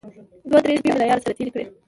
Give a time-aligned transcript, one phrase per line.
[0.49, 1.65] دوه درې شپې مې له ياره سره تېرې کړې.